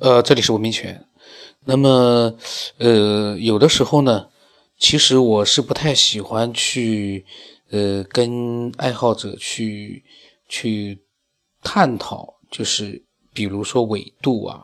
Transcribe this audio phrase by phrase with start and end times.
[0.00, 1.04] 呃，这里是文明权。
[1.66, 2.34] 那么，
[2.78, 4.28] 呃，有的时候呢，
[4.78, 7.26] 其实我是不太喜欢去，
[7.70, 10.02] 呃，跟爱好者去
[10.48, 11.02] 去
[11.62, 14.62] 探讨，就是比如说纬度啊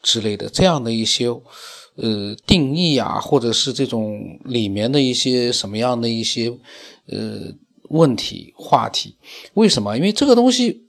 [0.00, 1.26] 之类的这样的一些，
[1.96, 6.48] 呃，定义啊，或者是这种里面的一些什么样的一些，
[7.08, 7.52] 呃，
[7.90, 9.18] 问题话题。
[9.52, 9.98] 为什么？
[9.98, 10.86] 因为这个东西，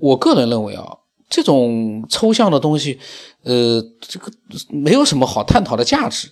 [0.00, 0.96] 我个人认为啊。
[1.30, 2.98] 这种抽象的东西，
[3.44, 4.30] 呃，这个
[4.68, 6.28] 没有什么好探讨的价值。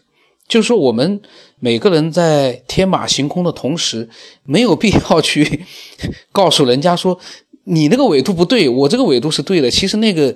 [0.47, 1.20] 就是说，我们
[1.61, 4.11] 每个人在天马行空的同时，
[4.45, 5.65] 没有必要去
[6.33, 7.19] 告诉人家说
[7.65, 9.70] 你那个纬度不对，我这个纬度是对的。
[9.70, 10.34] 其实那个，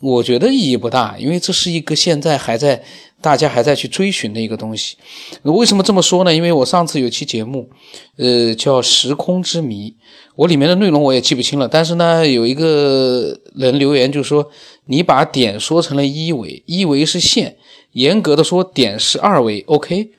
[0.00, 2.84] 我觉得意义不大，因为这是一个现在还在。
[3.24, 4.98] 大家还在去追寻的一个东西，
[5.44, 6.34] 为什么这么说呢？
[6.34, 7.70] 因为我上次有期节目，
[8.18, 9.88] 呃，叫《时空之谜》，
[10.36, 11.66] 我里面的内容我也记不清了。
[11.66, 14.50] 但是呢，有一个人留言就说
[14.92, 17.56] ：“你把点说成了一维，一维是线，
[17.92, 19.64] 严格的说，点是二维。
[19.68, 20.10] ”OK，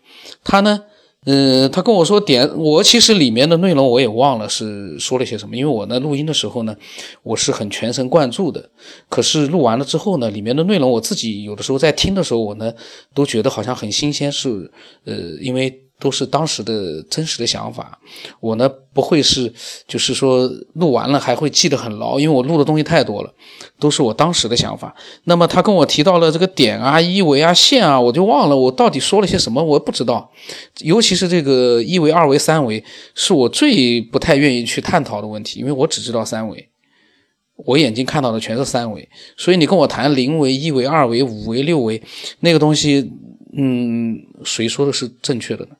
[0.44, 0.82] 他呢？
[1.26, 6.76] 嗯，他跟我说点，我其实里面的内容我也忘了是说了些什么，因为我呢录音的时候呢，
[7.24, 8.70] 我是很全神贯注的。
[9.10, 12.74] 可是录完了之后呢，里面的内容我自己有的时候在听的时候，我呢
[13.14, 14.72] 都觉得好像很新鲜，是
[15.06, 15.85] 呃，因为。
[16.00, 17.98] 都是当时的真实的想法，
[18.40, 19.52] 我呢不会是，
[19.88, 23.34] 就是说录完了还会记得很牢，因为我录的东西太多了，
[23.80, 24.94] 都是我当时的想法。
[25.24, 30.30] 那么他跟我提到了这个点啊、一维啊、线啊，我就忘了我到底说了些什么，我不知道。
[30.82, 36.70] 尤其是这个一维、二维、三维，是我最不太愿意去探讨的问题，因为我只知道三维，
[37.66, 42.02] 我眼睛看到的全是三维，所以你跟我谈零维、一维、二维、五维、六维
[42.42, 43.10] 那个东西，
[43.58, 45.72] 嗯，谁说的是正确的呢？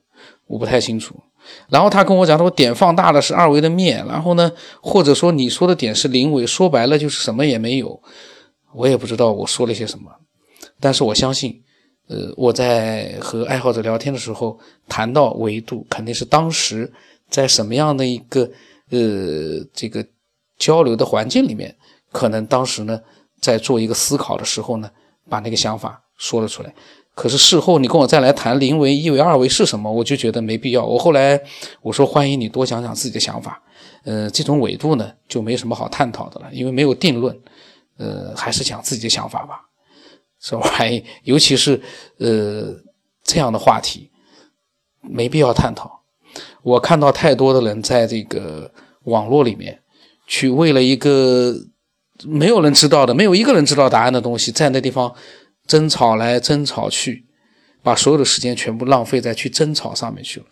[0.46, 1.14] 我不太清楚，
[1.68, 8.00] 然后他跟我讲，说点放大了是二维的面，然后呢，或者说你说的点是零维，说白了就是什么也没有。
[8.72, 10.10] 我也不知道我说了些什么，
[10.78, 11.62] 但是我相信，
[12.08, 16.92] 呃，我在和爱好者聊天的时候谈到维度，肯定是当时
[17.28, 18.42] 在什么样的一个
[18.90, 20.06] 呃这个
[20.58, 21.74] 交流的环境里面，
[22.12, 23.00] 可能当时呢
[23.40, 24.90] 在做一个思考的时候呢，
[25.28, 26.72] 把那个想法说了出来。
[27.16, 30.84] 可是事后你跟我再来谈零维、一维、二维是什么，我就觉得没必要。
[30.84, 31.40] 我后来
[31.80, 33.62] 我说欢迎你多讲讲自己的想法，
[34.04, 37.34] 呃，这种纬度呢就没什么好探讨的了，因为没有定论，
[37.96, 39.62] 呃，还是讲自己的想法吧，
[40.38, 41.02] 这玩意？
[41.22, 41.80] 尤其是
[42.18, 42.76] 呃
[43.24, 44.10] 这样的话题，
[45.00, 46.02] 没必要探讨。
[46.62, 48.70] 我看到太多的人在这个
[49.04, 49.80] 网络里面
[50.26, 51.54] 去为了一个
[52.26, 55.14] 没有人知道的、没有一个人知道答案的东西，在那地方。
[55.66, 57.24] 争吵来争吵去，
[57.82, 60.46] 把所有的时间全部浪费在去争吵上面去了。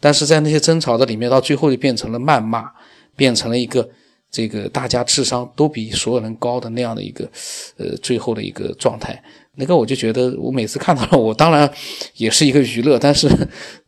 [0.00, 2.70] 但是在那些争吵的里面，到最后就变成了谩骂，
[3.16, 3.88] 变成了一个
[4.30, 7.30] 这个大家智商都比所有人高的那样的一个
[7.76, 9.22] 呃最后的一个状态。
[9.56, 11.72] 那个我就觉得，我每次看到了，我当然
[12.16, 13.28] 也是一个娱乐，但是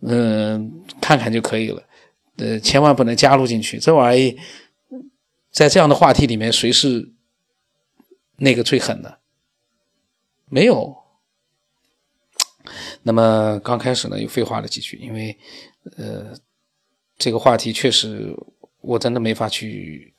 [0.02, 1.82] 嗯，看看就可以了，
[2.36, 3.76] 呃，千万不能加入进去。
[3.78, 4.38] 这玩意
[5.50, 7.10] 在这样的话题里面，谁是
[8.36, 9.18] 那个最狠的？
[10.48, 10.96] 没有。
[13.02, 15.36] 那么刚开始呢，又废话了几句，因为，
[15.96, 16.34] 呃，
[17.16, 18.36] 这个话题确实
[18.80, 20.12] 我真的没法去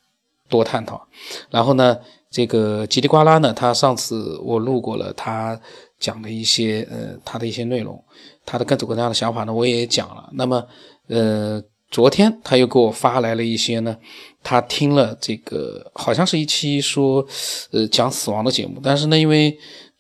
[0.47, 1.05] 多探讨。
[1.49, 1.97] 然后呢，
[2.31, 5.59] 这个叽里呱啦呢，他上次我录过了，他
[5.99, 8.01] 讲的一些呃他的一些内容，
[8.45, 10.29] 他的各种各样的想法呢，我也讲了。
[10.33, 10.65] 那么，
[11.07, 11.61] 呃，
[11.91, 13.97] 昨天他又给我发来了一些呢，
[14.41, 17.27] 他听了这个好像是一期说
[17.71, 19.57] 呃讲死亡的节目，但是呢，因为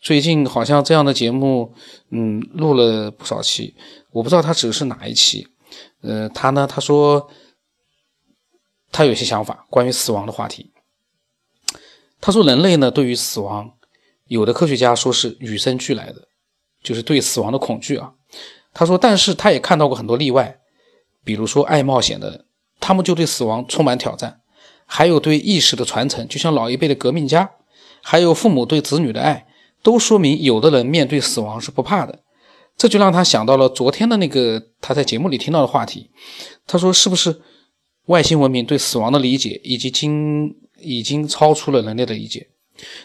[0.07, 1.73] 最近好像这样的节目，
[2.11, 3.75] 嗯，录了不少期，
[4.11, 5.45] 我不知道他指的是哪一期。
[5.99, 7.29] 呃，他呢，他说
[8.89, 10.71] 他有些想法关于死亡的话题。
[12.21, 13.73] 他说人类呢对于死亡，
[14.27, 16.29] 有的科学家说是与生俱来的，
[16.81, 18.13] 就是对死亡的恐惧啊。
[18.73, 20.61] 他说，但是他也看到过很多例外，
[21.25, 22.45] 比如说爱冒险的人，
[22.79, 24.39] 他们就对死亡充满挑战；
[24.85, 27.49] 还有对意识的传承，就像老一辈的革命家；
[28.01, 29.43] 还有父母对子女的爱。
[29.83, 32.23] 都说明有的人面对死亡是不怕的，
[32.75, 36.11] 这就让他想到了昨天的那个他在节目里听到的话题。
[36.65, 37.41] 他说：“是不是
[38.05, 42.49] 外星文明对死亡的理解，以及经已经超出了人类的理解？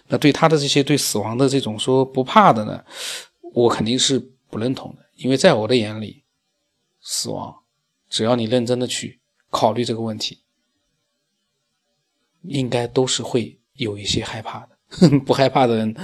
[0.09, 2.85] 那对他的这些对死亡的这种说不怕的呢？
[3.55, 4.19] 我肯定是
[4.51, 6.25] 不认同的，因为在我的眼里，
[7.01, 7.55] 死亡
[8.11, 10.41] 只要你认真的去考虑这个问题，
[12.43, 15.19] 应该都是会有一些害怕的。
[15.25, 15.95] 不害怕的人。”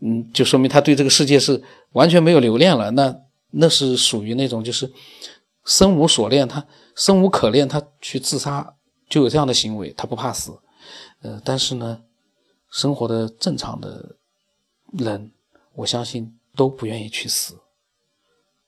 [0.00, 1.62] 嗯，就说明他对这个世界是
[1.92, 2.90] 完全没有留恋了。
[2.92, 3.14] 那
[3.50, 4.92] 那是属于那种就是
[5.64, 8.74] 生无所恋，他生无可恋，他去自杀
[9.08, 10.58] 就有这样的行为，他不怕死。
[11.22, 12.00] 呃，但是呢，
[12.70, 14.16] 生活的正常的
[14.92, 15.32] 人，
[15.74, 17.58] 我相信都不愿意去死，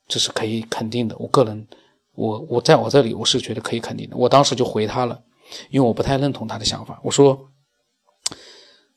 [0.09, 1.17] 这是可以肯定的。
[1.19, 1.69] 我个人，
[2.15, 4.17] 我我在我这里我是觉得可以肯定的。
[4.17, 5.23] 我当时就回他了，
[5.71, 7.01] 因为我不太认同他的想法。
[7.05, 7.51] 我说，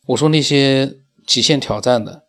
[0.08, 0.92] 我说那些
[1.28, 2.23] 极限挑战的，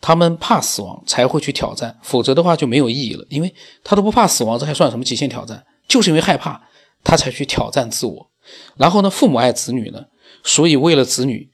[0.00, 3.24] 他们怕死亡才会去挑战，否则的话就没有意义了。
[3.30, 5.64] 因为他都不怕死亡，这还算什么极限挑战？
[5.88, 6.62] 就是因为害怕，
[7.02, 8.30] 他才去挑战自我。
[8.76, 10.06] 然后呢，父母爱子女呢，
[10.42, 11.50] 所以为了子女，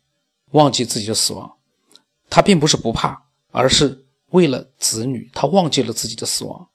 [0.52, 1.52] 忘记自己的死亡。
[2.28, 6.68] 他并不是不怕，而是为了子女，他忘记了自己的死亡。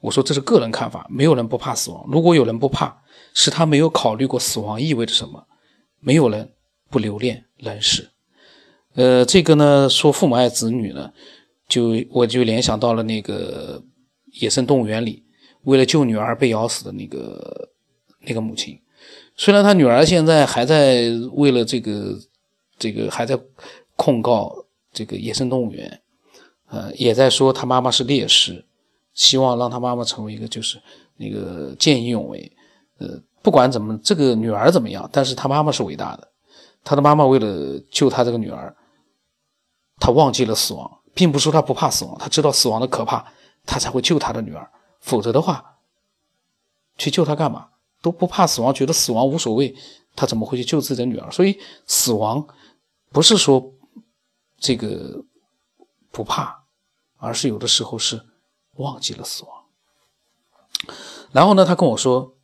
[0.00, 2.04] 我说这是个人看法，没有人不怕死亡。
[2.08, 3.02] 如果有人不怕，
[3.32, 5.46] 是他没有考虑过死亡意味着什么。
[6.00, 6.52] 没有人
[6.90, 8.10] 不留恋人世。
[8.94, 11.12] 呃，这个呢，说父母爱子女呢，
[11.68, 13.82] 就我就联想到了那个
[14.40, 15.22] 野生动物园里，
[15.64, 17.68] 为了救女儿被咬死的那个
[18.20, 18.78] 那个母亲。
[19.36, 22.16] 虽然他女儿现在还在为了这个
[22.78, 23.36] 这个还在
[23.96, 24.54] 控告
[24.92, 26.00] 这个野生动物园，
[26.68, 28.64] 呃，也在说他妈妈是烈士，
[29.12, 30.80] 希望让他妈妈成为一个就是
[31.16, 32.50] 那个见义勇为。
[32.98, 36.28] 呃，不管怎么这个女儿怎么样，但是他妈妈是伟大的。
[36.84, 38.72] 他的妈妈为了救他这个女儿，
[39.98, 43.32] 他忘记了死亡，并不是说他不怕死亡，他知道死亡的可怕，
[43.64, 44.70] 他才会救他的女儿。
[45.00, 45.76] 否则的话，
[46.96, 47.68] 去救他干嘛？
[48.02, 49.74] 都不怕死亡，觉得死亡无所谓，
[50.14, 51.30] 他怎么会去救自己的女儿？
[51.30, 52.46] 所以死亡
[53.10, 53.72] 不是说
[54.58, 55.24] 这个
[56.10, 56.64] 不怕，
[57.16, 58.20] 而是有的时候是
[58.74, 59.52] 忘记了死亡。
[61.32, 62.34] 然后呢，他跟我说，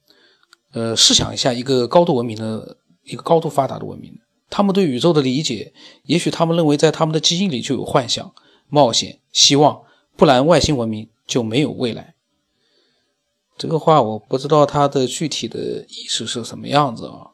[0.73, 4.19] 呃，试想一下，一个高度文明的、一个高度发达的文明，
[4.51, 8.31] 他们对宇宙的理解，也许他们认为在他们的基因里就有幻想、
[8.69, 9.81] 冒险、希望，
[10.17, 12.15] 不然外星文明就没有未来。
[13.57, 17.31] 这个话我不知道它的具体的意思是什么样子啊。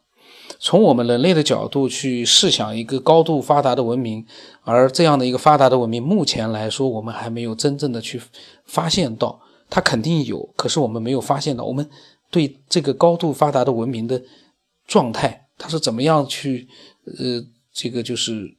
[0.58, 4.24] 从我们人类的角度去试想一个高度发达的文明，
[4.62, 8.20] 而这样的一个发达的文明，目前来说我们还没有真正的去
[8.64, 11.64] 发现到，它肯定有，可是我们没有发现到。
[11.64, 11.88] 我们
[12.30, 14.22] 对这个高度发达的文明的
[14.86, 16.66] 状态，它是怎么样去，
[17.06, 18.54] 呃，这个就是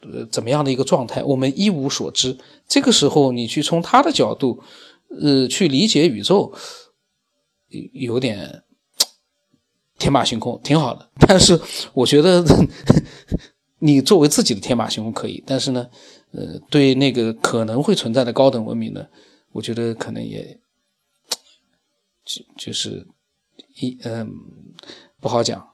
[0.00, 2.38] 呃怎么样的一个状态，我们一无所知。
[2.68, 4.62] 这个时候你去从他的角度，
[5.08, 6.52] 呃，去理解宇宙。
[7.92, 8.62] 有点
[9.98, 11.10] 天马行空，挺好的。
[11.26, 11.60] 但是
[11.92, 12.42] 我觉得
[13.80, 15.90] 你作为自己的天马行空可以，但是呢，
[16.30, 19.08] 呃，对那个可能会存在的高等文明呢，
[19.50, 20.58] 我觉得可能也
[22.24, 23.06] 就就是
[23.80, 24.32] 一嗯
[25.20, 25.68] 不好讲。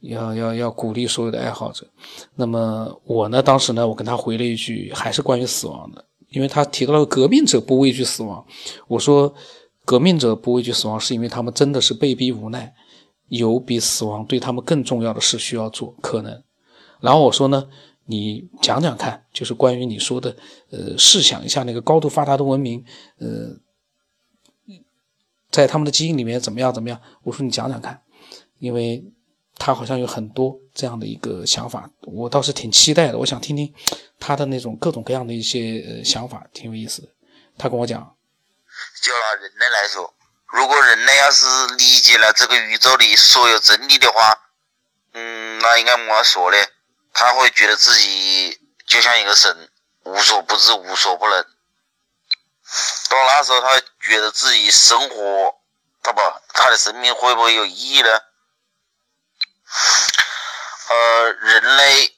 [0.00, 1.86] 要要要鼓励所有的爱好者。
[2.34, 8.44] 那么我呢，当时呢，我跟他回了一句，还是关于死亡的，因为他提到了革命者不畏惧死亡。
[8.88, 9.34] 我说。
[9.86, 12.72] 革命者不畏惧死亡，是因为他们真的是被逼无奈，
[13.28, 15.92] 有比死亡对他们更重要的事需要做。
[16.00, 16.40] 可能，
[17.00, 17.66] 然后我说呢，
[18.04, 20.36] 你讲讲看，就是关于你说的，
[20.70, 22.84] 呃，试想一下那个高度发达的文明，
[23.18, 23.56] 呃，
[25.50, 27.00] 在他们的基因里面怎么样怎么样？
[27.24, 28.00] 我说你讲讲看，
[28.60, 29.02] 因为
[29.60, 33.72] 他好像有很多这样的一个想法，我倒是挺期待的，我想听听
[34.18, 37.08] 他的那种各种各样的一些呃想法，挺有意思的。
[37.58, 38.00] 他跟我讲。
[39.02, 40.14] 就拿人类来说，
[40.46, 41.44] 如果人类要是
[41.76, 44.32] 理解了这个宇宙的所有真理的话，
[45.12, 46.56] 嗯，那应该么么说呢？
[47.12, 49.68] 他会觉得自己就像一个神，
[50.04, 51.42] 无所不知，无所不能。
[53.10, 55.54] 到那时候，他觉得自己生活，
[56.02, 56.20] 他不，
[56.54, 58.08] 他的生命会不会有意义呢？
[60.88, 62.16] 呃，人类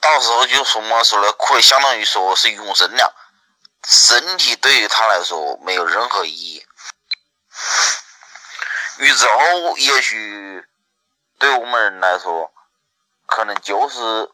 [0.00, 1.32] 到时候就什么说呢？
[1.32, 3.14] 可以相当于说是永生了。
[3.86, 6.66] 身体对于他来说没有任何意义，
[8.98, 10.64] 宇宙也许
[11.38, 12.50] 对我们人来说，
[13.26, 14.30] 可能就是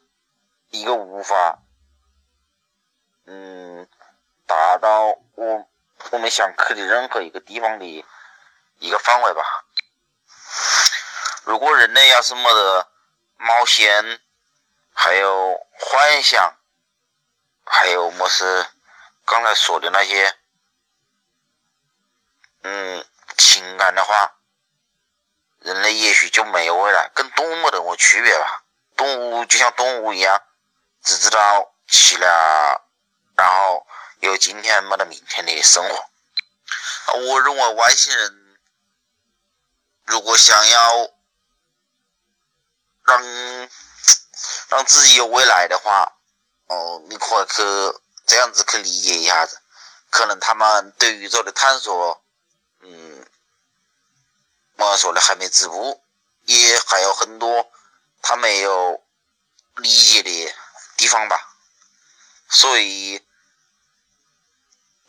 [0.71, 1.59] 一个无法，
[3.26, 3.88] 嗯，
[4.47, 5.67] 达到我
[6.11, 7.85] 我们想去的任何一个地方的
[8.79, 9.43] 一个范围吧。
[11.50, 12.88] 如果人类要是没得
[13.37, 14.21] 冒险，
[14.92, 16.57] 还有幻想，
[17.64, 18.69] 还有么是？
[19.25, 20.38] 刚才说的那些，
[22.62, 23.04] 嗯，
[23.37, 24.37] 情感的话，
[25.59, 28.62] 人类也许就没有未来，跟动物没得什么区别吧。
[28.97, 30.40] 动物就像动物一样，
[31.02, 32.88] 只知道起了，
[33.37, 33.85] 然后
[34.21, 36.11] 有今天没得明天的生活。
[37.12, 38.57] 我认为外星人
[40.04, 41.11] 如果想要
[43.11, 43.69] 让
[44.69, 46.12] 让自己有未来的话，
[46.67, 47.62] 哦，你可以去。
[48.26, 49.61] 这样子去理解一下子，
[50.09, 52.23] 可能他们对宇宙的探索，
[52.79, 53.26] 嗯，
[54.76, 56.00] 么说的还没止步，
[56.45, 57.69] 也还有很多
[58.23, 59.02] 他没有
[59.79, 60.55] 理解的
[60.97, 61.37] 地方吧。
[62.49, 63.21] 所以，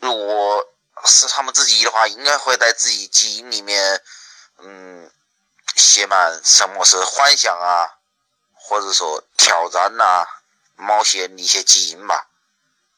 [0.00, 0.66] 如果
[1.04, 4.02] 是他们自己的话，应该会在自己基因里面，
[4.58, 5.12] 嗯，
[5.76, 7.98] 写满什么是幻想啊，
[8.54, 10.26] 或者说挑战呐、
[10.76, 12.28] 冒险的一些基因吧。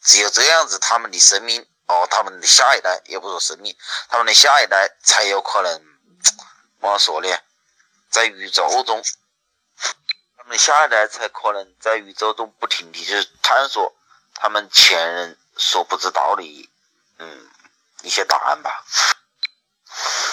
[0.02, 3.76] 只有这样子，他们的生命哦，他们的下一代，也不说生命，
[4.08, 5.72] 他们的下一代才有可能，
[6.22, 6.34] 怎
[6.80, 7.28] 么说呢？
[8.10, 9.02] 在宇宙中。
[10.36, 13.96] 他们下一代才可能在宇宙中不停地去探索
[14.34, 16.70] 他们前人所不知道的，
[17.18, 17.48] 嗯，
[18.02, 18.84] 一些答案吧。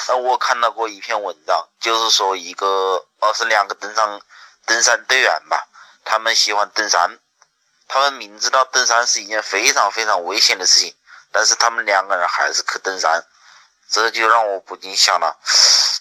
[0.08, 4.20] 那我看到过一篇文章，就是说一个，哦，是两个登山
[4.66, 5.68] 登山队员吧，
[6.04, 7.20] 他们喜欢登山，
[7.88, 10.96] 他们明知道登山是一件非常非常危险的事情，
[11.32, 13.24] 但是他们两个人还是去登山，
[13.90, 15.40] 这就让我不禁想了，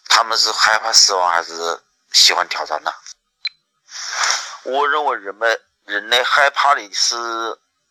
[0.08, 1.80] 他们是害怕死亡还是
[2.12, 2.92] 喜欢挑战呢？
[4.64, 7.16] 我认为人们人类害怕的是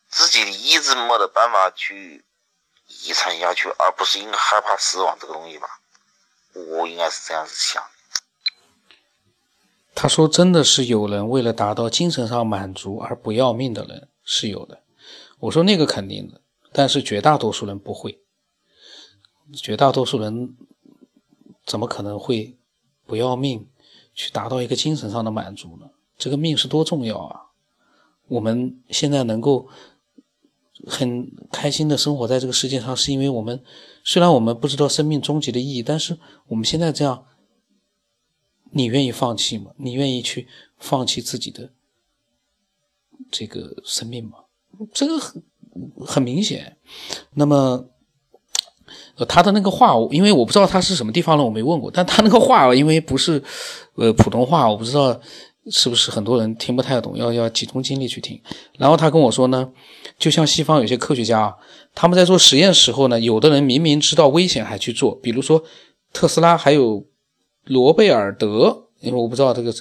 [0.09, 2.23] 自己的意志没得办法去
[2.89, 5.67] 遗传下去，而不是因为害怕死亡这个东西吧。
[6.53, 7.81] 我应该是这样子想。
[9.95, 14.81] 他说：“真的是有人为了达到精神上满足而不要命的人是有的。”
[15.39, 16.41] 我说：“那个肯定的，
[16.71, 18.21] 但是绝大多数人不会。
[19.53, 20.57] 绝大多数人
[21.65, 22.57] 怎么可能会
[23.05, 23.69] 不要命
[24.13, 27.45] 去达到一个精神上的满足呢？”这个命是多重要啊！
[28.27, 29.69] 我们现在能够
[30.87, 33.61] 很开心的生活在这个世界上，是因为我们
[34.03, 36.17] 虽然我们不知道生命终极的意义，但是
[36.47, 37.25] 我们现在这样，
[38.71, 39.71] 你愿意放弃吗？
[39.77, 41.71] 你愿意去放弃自己的
[43.29, 44.39] 这个生命吗？
[44.93, 45.43] 这个很
[46.05, 46.77] 很明显。
[47.33, 47.89] 那么，
[49.27, 51.91] 他的那个话，因为我不知道他是什么地方的，我没问过。
[51.91, 53.43] 但他那个话，因为不是
[53.95, 55.19] 呃普通话，我不知道。
[55.71, 57.17] 是不是很多人听不太懂？
[57.17, 58.41] 要要集中精力去听。
[58.77, 59.71] 然后他跟我说呢，
[60.17, 61.55] 就像西方有些科学家啊，
[61.93, 65.63] 他们在做实验时候呢，有的人明明知道危险还去做，比如说
[66.11, 67.05] 特斯拉，还有
[67.65, 69.73] 罗贝尔德，因为我不知道这个。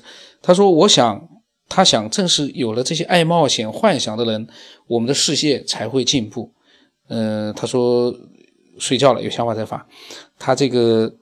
[0.42, 1.28] 他说，我想
[1.68, 4.46] 他想，正是有了这些爱冒险、幻想的人，
[4.86, 6.52] 我们的世界才会进步。
[7.08, 8.14] 嗯，他说
[8.78, 9.86] 睡觉了，有想法再发。
[10.38, 11.14] 他这个，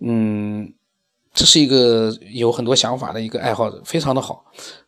[0.00, 0.72] 嗯。
[1.36, 4.46] 这是一个有很多想法的一个爱好者，非常的好。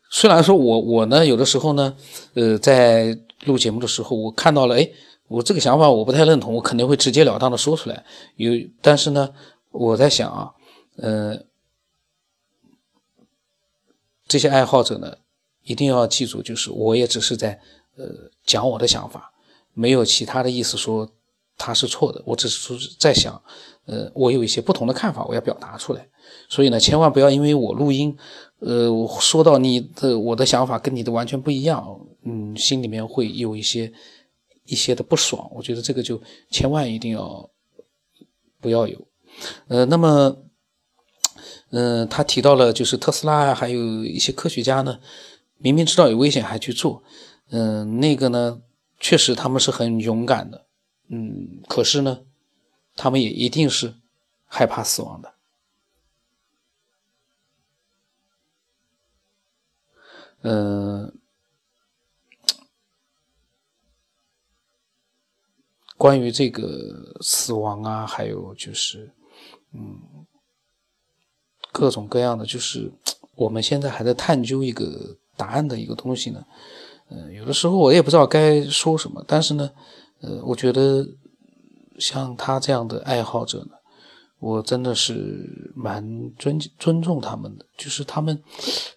[0.09, 1.95] 虽然说我我呢，有的时候呢，
[2.33, 3.15] 呃，在
[3.45, 4.89] 录节目的时候，我看到了，哎，
[5.27, 8.03] 我这个想法我不太认同，我肯定会直截了当的说出来。
[8.35, 8.51] 有，
[8.81, 9.29] 但是呢，
[9.69, 10.51] 我在想啊，
[10.97, 11.37] 呃，
[14.27, 15.17] 这些爱好者呢，
[15.65, 17.61] 一定要记住，就是我也只是在
[17.95, 18.07] 呃
[18.43, 19.31] 讲我的想法，
[19.75, 21.07] 没有其他的意思说
[21.59, 23.39] 他是错的，我只是说在想，
[23.89, 26.07] 呃，我有一些不同的看法，我要表达出来。
[26.47, 28.15] 所以呢，千万不要因为我录音，
[28.59, 33.91] 呃，我说到你的我的想法跟你的完全不一样，嗯，心里面会有一些
[34.65, 35.49] 一些的不爽。
[35.55, 37.49] 我觉得这个就千万一定要
[38.61, 39.07] 不要有。
[39.67, 40.37] 呃，那么，
[41.71, 44.99] 嗯，他提到了就是特斯拉啊，还有一些科学家呢，
[45.57, 47.01] 明明知道有危险还去做，
[47.51, 48.61] 嗯，那个呢，
[48.99, 50.65] 确实他们是很勇敢的，
[51.09, 52.19] 嗯，可是呢，
[53.01, 53.93] 他们也一定是
[54.45, 55.33] 害怕死亡的。
[60.41, 61.17] 嗯，
[65.95, 69.13] 关于这个死亡啊，还有就是，
[69.71, 70.25] 嗯，
[71.71, 72.91] 各种各样的，就是
[73.35, 76.45] 我们现在还在探究一个答案的一个东西呢。
[77.07, 79.71] 嗯，有的时候我也不知道该说什么，但是呢，
[80.19, 81.07] 呃，我觉得
[81.99, 83.71] 像他这样的爱好者呢，
[84.39, 88.41] 我真的是蛮尊尊重他们的，就是他们，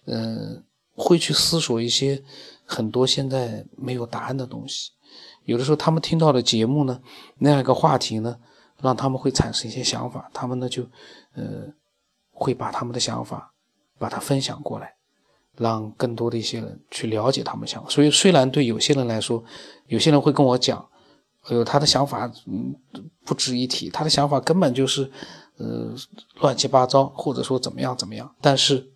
[0.05, 0.63] 嗯。
[0.95, 2.23] 会去思索一些
[2.67, 4.91] 很多现在没有答案的东西，
[5.43, 7.01] 有的时候他们听到的节目呢，
[7.39, 8.37] 那样一个话题呢，
[8.79, 10.83] 让他们会产生一些想法，他们呢就，
[11.33, 11.65] 呃，
[12.31, 13.51] 会把他们的想法
[13.97, 14.93] 把它分享过来，
[15.57, 17.89] 让更多的一些人去了解他们想法。
[17.89, 19.43] 所以虽然对有些人来说，
[19.87, 20.87] 有些人会跟我讲，
[21.43, 22.73] 还有，他的想法嗯
[23.23, 25.11] 不值一提，他的想法根本就是，
[25.57, 25.93] 呃，
[26.41, 28.89] 乱七八糟，或者说怎么样怎么样，但是。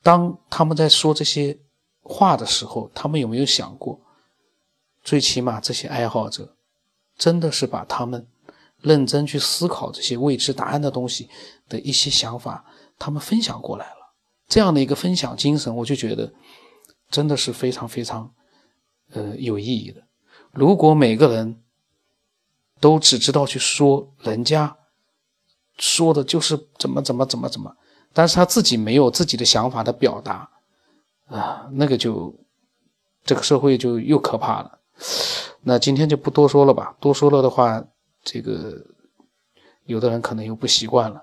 [0.00, 1.58] 当他们在说这些
[2.02, 4.00] 话的时候，他们有没有想过，
[5.02, 6.56] 最起码这些爱好者
[7.16, 8.26] 真的是把他们
[8.80, 11.28] 认真去思考这些未知答案的东西
[11.68, 12.64] 的一些想法，
[12.96, 14.14] 他们分享过来了。
[14.46, 16.32] 这样的一个分享精神，我就觉得
[17.10, 18.32] 真的是非常非常
[19.10, 20.00] 呃有意义的。
[20.58, 21.62] 如果每个人
[22.80, 24.76] 都只知道去说人家
[25.78, 27.76] 说的就是怎么怎么怎么怎么。
[28.12, 30.50] 但是他自己没有自己的想法的表达，
[31.26, 32.34] 啊，那个就
[33.24, 34.78] 这个社会就又可怕了。
[35.62, 37.84] 那今天就不多说了吧，多说了的话，
[38.24, 38.84] 这个
[39.84, 41.22] 有的人可能又不习惯了。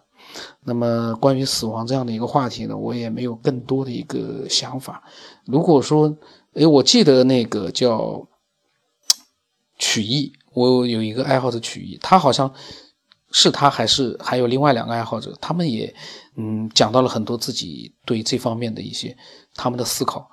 [0.61, 5.03] 那么关于死亡这样的一个话题呢，我也没有更多的一个想法。
[5.45, 6.15] 如果说，
[6.53, 8.25] 哎，我记得那个叫
[9.77, 12.53] 曲艺，我有一个爱好者曲艺，他好像
[13.31, 15.93] 是他还是还有另外两个爱好者，他们也
[16.35, 19.15] 嗯讲到了很多自己对这方面的一些
[19.53, 20.29] 他们的思考。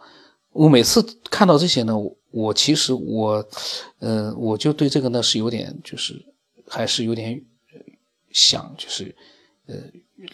[0.52, 1.94] 我每次看到这些呢，
[2.30, 3.44] 我其实我
[3.99, 6.14] 呃我就对这个呢是有点就是
[6.68, 7.42] 还是有点
[8.30, 9.14] 想就是。
[9.64, 9.76] 呃，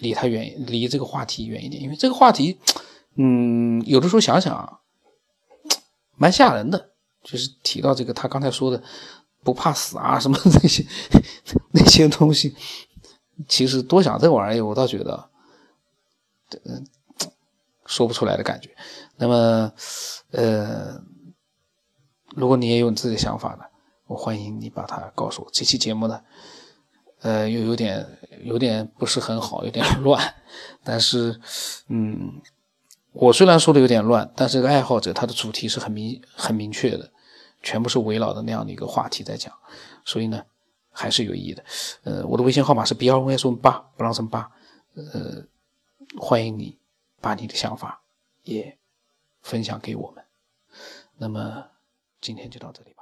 [0.00, 2.58] 离他远，离这个话题远一点，因为这个话题，
[3.16, 4.80] 嗯，有的时候想想啊，
[6.16, 6.92] 蛮吓人的。
[7.22, 8.82] 就是提到这个，他刚才说的
[9.42, 10.84] 不怕死啊，什么那些
[11.72, 12.54] 那些东西，
[13.48, 15.28] 其实多想这玩意儿，我倒觉得，
[16.64, 16.86] 嗯，
[17.86, 18.74] 说不出来的感觉。
[19.16, 19.72] 那么，
[20.30, 21.00] 呃，
[22.36, 23.64] 如果你也有你自己的想法呢，
[24.06, 25.48] 我欢迎你把它告诉我。
[25.52, 26.20] 这期节目呢。
[27.20, 28.06] 呃，又有点
[28.44, 30.34] 有点不是很好，有点 乱，
[30.84, 31.40] 但是，
[31.88, 32.40] 嗯，
[33.20, 37.10] 我虽然说的有点乱，但是这个爱好者他的主题是很明很明确的，
[37.64, 39.52] 全部是围绕的那样的一个话题在讲，
[40.04, 40.44] 所以呢，
[40.92, 41.64] 还是有意义的。
[42.04, 44.48] 呃，我的微信号码是 brvs 八不让成八，
[44.94, 45.44] 呃，
[46.16, 46.78] 欢迎你
[47.20, 48.00] 把你的想法
[48.44, 48.78] 也
[49.42, 50.24] 分享给我们。
[51.16, 51.64] 那么
[52.20, 52.97] 今天就到这里。